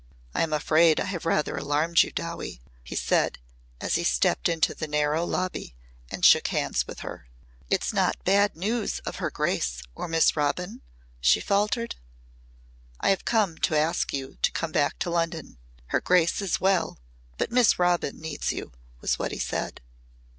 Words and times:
"I 0.33 0.41
am 0.41 0.51
afraid 0.51 0.99
I 0.99 1.05
have 1.05 1.27
rather 1.27 1.55
alarmed 1.55 2.01
you, 2.01 2.09
Dowie," 2.11 2.59
he 2.83 2.95
said 2.95 3.37
as 3.79 3.93
he 3.93 4.03
stepped 4.03 4.49
into 4.49 4.73
the 4.73 4.87
narrow 4.87 5.23
lobby 5.23 5.75
and 6.09 6.25
shook 6.25 6.47
hands 6.47 6.87
with 6.87 7.01
her. 7.01 7.27
"It's 7.69 7.93
not 7.93 8.23
bad 8.23 8.57
news 8.57 8.97
of 9.05 9.17
her 9.17 9.29
grace 9.29 9.83
or 9.93 10.07
Miss 10.07 10.35
Robin?" 10.35 10.81
she 11.19 11.39
faltered. 11.39 11.97
"I 12.99 13.11
have 13.11 13.25
come 13.25 13.59
to 13.59 13.77
ask 13.77 14.11
you 14.11 14.39
to 14.41 14.51
come 14.51 14.71
back 14.71 14.97
to 14.97 15.11
London. 15.11 15.59
Her 15.89 16.01
grace 16.01 16.41
is 16.41 16.59
well 16.59 16.97
but 17.37 17.51
Miss 17.51 17.77
Robin 17.77 18.19
needs 18.19 18.51
you," 18.51 18.71
was 19.01 19.19
what 19.19 19.31
he 19.31 19.37
said. 19.37 19.81